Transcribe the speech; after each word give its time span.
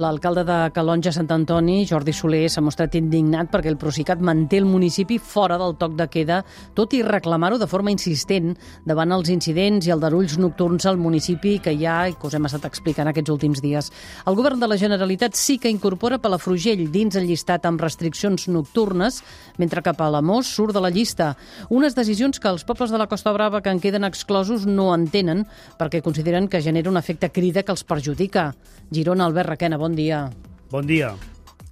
L'alcalde 0.00 0.46
de 0.48 0.54
Calonja, 0.72 1.10
Sant 1.12 1.28
Antoni, 1.34 1.82
Jordi 1.84 2.14
Soler, 2.16 2.46
s'ha 2.48 2.62
mostrat 2.64 2.94
indignat 2.96 3.50
perquè 3.52 3.68
el 3.68 3.76
Procicat 3.76 4.22
manté 4.24 4.56
el 4.56 4.64
municipi 4.64 5.18
fora 5.20 5.58
del 5.60 5.74
toc 5.76 5.92
de 5.98 6.06
queda, 6.08 6.38
tot 6.72 6.94
i 6.96 7.02
reclamar-ho 7.04 7.58
de 7.60 7.68
forma 7.68 7.92
insistent 7.92 8.54
davant 8.88 9.12
els 9.12 9.28
incidents 9.28 9.84
i 9.84 9.92
aldarulls 9.92 10.38
nocturns 10.40 10.88
al 10.88 10.96
municipi 10.96 11.58
que 11.60 11.74
hi 11.76 11.84
ha 11.84 11.98
i 12.08 12.14
que 12.16 12.30
us 12.30 12.36
hem 12.38 12.48
estat 12.48 12.64
explicant 12.64 13.10
aquests 13.12 13.34
últims 13.34 13.60
dies. 13.60 13.90
El 14.24 14.38
govern 14.38 14.62
de 14.62 14.70
la 14.72 14.78
Generalitat 14.80 15.36
sí 15.36 15.58
que 15.60 15.68
incorpora 15.68 16.16
Palafrugell 16.16 16.86
dins 16.88 17.20
el 17.20 17.28
llistat 17.28 17.68
amb 17.68 17.84
restriccions 17.84 18.48
nocturnes, 18.48 19.20
mentre 19.60 19.84
que 19.84 19.92
Palamós 20.00 20.48
surt 20.48 20.72
de 20.72 20.80
la 20.80 20.88
llista. 20.88 21.34
Unes 21.68 21.98
decisions 21.98 22.40
que 22.40 22.48
els 22.48 22.64
pobles 22.64 22.88
de 22.88 23.02
la 23.02 23.10
Costa 23.10 23.36
Brava 23.36 23.60
que 23.60 23.68
en 23.68 23.84
queden 23.84 24.08
exclosos 24.08 24.64
no 24.64 24.94
entenen 24.96 25.44
perquè 25.76 26.00
consideren 26.00 26.48
que 26.48 26.64
genera 26.64 26.88
un 26.88 26.96
efecte 26.96 27.28
crida 27.28 27.68
que 27.68 27.76
els 27.76 27.84
perjudica. 27.84 28.54
Girona, 28.90 29.28
Albert 29.28 29.52
Requena, 29.52 29.76
bon 29.76 29.89
dia. 29.96 30.28
Bon 30.70 30.86
dia. 30.86 31.14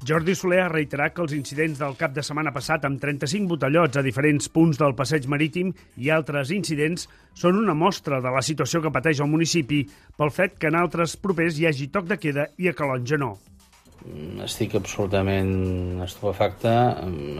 Jordi 0.07 0.37
Soler 0.39 0.61
ha 0.63 0.71
reiterat 0.71 1.15
que 1.15 1.25
els 1.25 1.33
incidents 1.35 1.81
del 1.81 1.97
cap 1.99 2.13
de 2.15 2.23
setmana 2.23 2.53
passat 2.55 2.85
amb 2.87 3.01
35 3.03 3.51
botellots 3.51 3.99
a 3.99 4.05
diferents 4.07 4.47
punts 4.55 4.79
del 4.79 4.95
passeig 4.95 5.27
marítim 5.27 5.73
i 5.99 6.13
altres 6.15 6.53
incidents 6.55 7.09
són 7.35 7.59
una 7.59 7.75
mostra 7.75 8.21
de 8.23 8.31
la 8.31 8.43
situació 8.47 8.81
que 8.85 8.93
pateix 8.95 9.19
el 9.25 9.31
municipi 9.33 9.83
pel 10.17 10.31
fet 10.31 10.55
que 10.63 10.71
en 10.71 10.79
altres 10.79 11.17
propers 11.19 11.59
hi 11.59 11.67
hagi 11.67 11.91
toc 11.91 12.07
de 12.07 12.19
queda 12.23 12.47
i 12.63 12.71
a 12.71 12.77
Calonja 12.79 13.19
no. 13.19 13.35
Estic 14.47 14.77
absolutament 14.79 15.99
estupefacte, 16.07 16.71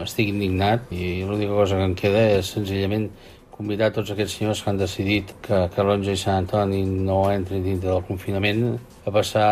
estic 0.03 0.33
indignat 0.33 0.91
i 0.91 1.23
l'única 1.23 1.55
cosa 1.55 1.79
que 1.79 1.87
em 1.87 1.95
queda 1.95 2.25
és 2.35 2.51
senzillament 2.57 3.07
convidar 3.55 3.93
tots 3.95 4.11
aquests 4.11 4.35
senyors 4.35 4.59
que 4.63 4.69
han 4.73 4.83
decidit 4.83 5.31
que 5.47 5.63
Calonja 5.75 6.11
i 6.11 6.19
Sant 6.19 6.43
Antoni 6.43 6.83
no 6.83 7.23
entrin 7.31 7.63
dintre 7.63 7.93
del 7.93 8.05
confinament 8.11 8.65
a 9.07 9.15
passar 9.15 9.47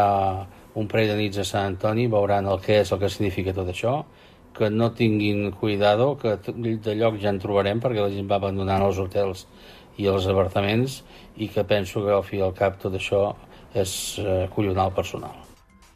un 0.78 0.88
parell 0.90 1.12
de 1.14 1.18
nits 1.18 1.42
a 1.42 1.46
Sant 1.48 1.74
Antoni, 1.74 2.06
veuran 2.12 2.48
el 2.50 2.62
que 2.62 2.82
és, 2.84 2.92
el 2.94 3.02
que 3.02 3.10
significa 3.10 3.56
tot 3.58 3.70
això, 3.72 3.98
que 4.58 4.70
no 4.74 4.92
tinguin 4.98 5.52
cuidado, 5.52 6.16
que 6.18 6.38
de 6.38 6.96
lloc 6.98 7.18
ja 7.22 7.34
en 7.34 7.42
trobarem 7.42 7.82
perquè 7.82 8.02
la 8.02 8.14
gent 8.14 8.30
va 8.30 8.38
abandonant 8.42 8.86
els 8.86 9.02
hotels 9.02 9.46
i 9.98 10.08
els 10.10 10.28
apartaments 10.30 11.02
i 11.38 11.50
que 11.54 11.66
penso 11.66 12.06
que 12.06 12.14
al 12.14 12.26
fi 12.26 12.42
al 12.42 12.56
cap 12.58 12.78
tot 12.82 12.98
això 12.98 13.22
és 13.74 13.92
eh, 14.22 14.46
collonar 14.54 14.90
el 14.90 14.98
personal. 14.98 15.36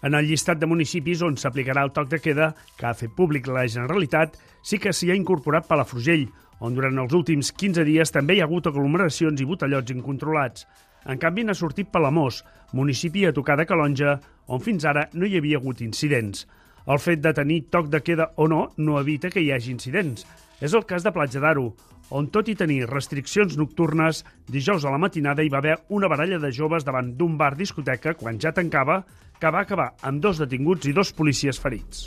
En 0.01 0.17
el 0.17 0.25
llistat 0.25 0.57
de 0.57 0.69
municipis 0.69 1.21
on 1.25 1.37
s'aplicarà 1.37 1.83
el 1.85 1.93
toc 1.93 2.09
de 2.09 2.17
queda 2.21 2.51
que 2.77 2.87
ha 2.89 2.97
fet 2.97 3.13
públic 3.17 3.49
la 3.49 3.67
Generalitat, 3.69 4.37
sí 4.65 4.81
que 4.81 4.93
s'hi 4.93 5.11
ha 5.11 5.17
incorporat 5.17 5.69
Palafrugell, 5.69 6.25
on 6.61 6.77
durant 6.77 7.01
els 7.01 7.13
últims 7.17 7.51
15 7.57 7.83
dies 7.87 8.13
també 8.13 8.37
hi 8.37 8.41
ha 8.41 8.47
hagut 8.47 8.69
aglomeracions 8.69 9.41
i 9.41 9.47
botellots 9.49 9.93
incontrolats. 9.93 10.65
En 11.09 11.17
canvi, 11.17 11.43
n'ha 11.43 11.57
sortit 11.57 11.89
Palamós, 11.89 12.43
municipi 12.77 13.25
a 13.25 13.33
tocar 13.33 13.57
de 13.57 13.65
Calonja, 13.65 14.19
on 14.47 14.61
fins 14.61 14.85
ara 14.85 15.07
no 15.13 15.25
hi 15.25 15.39
havia 15.39 15.57
hagut 15.57 15.81
incidents. 15.81 16.45
El 16.85 17.01
fet 17.01 17.21
de 17.21 17.33
tenir 17.33 17.63
toc 17.73 17.89
de 17.89 18.01
queda 18.05 18.31
o 18.37 18.47
no 18.49 18.67
no 18.77 18.99
evita 18.99 19.29
que 19.33 19.41
hi 19.41 19.51
hagi 19.53 19.73
incidents. 19.73 20.25
És 20.61 20.73
el 20.77 20.85
cas 20.85 21.03
de 21.05 21.13
Platja 21.13 21.41
d'Aro, 21.41 21.71
on 22.11 22.27
tot 22.29 22.49
i 22.51 22.57
tenir 22.59 22.85
restriccions 22.89 23.57
nocturnes, 23.57 24.21
dijous 24.51 24.85
a 24.85 24.93
la 24.93 25.01
matinada 25.01 25.43
hi 25.43 25.49
va 25.49 25.61
haver 25.61 25.77
una 25.89 26.09
baralla 26.11 26.39
de 26.43 26.51
joves 26.53 26.85
davant 26.85 27.13
d'un 27.17 27.37
bar 27.39 27.55
discoteca 27.57 28.13
quan 28.19 28.39
ja 28.39 28.53
tancava, 28.53 29.01
que 29.41 29.49
va 29.49 29.65
acabar 29.65 29.93
amb 30.05 30.21
dos 30.21 30.41
detinguts 30.41 30.85
i 30.85 30.93
dos 30.93 31.13
policies 31.17 31.59
ferits. 31.59 31.99